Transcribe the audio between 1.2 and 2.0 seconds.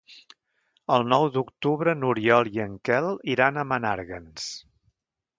d'octubre